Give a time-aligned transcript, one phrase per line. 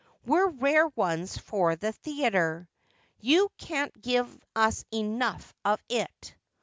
[0.25, 2.67] We're rare ones for the theayter.
[3.19, 6.33] You can't give us enough of it.'